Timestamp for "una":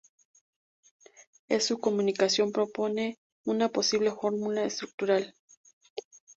3.45-3.69